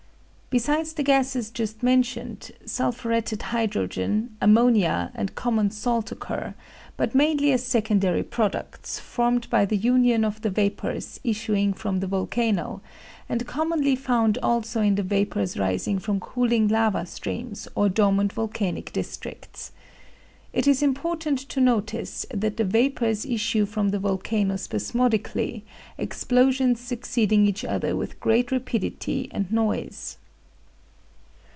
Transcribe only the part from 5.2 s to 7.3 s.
common salt occur; but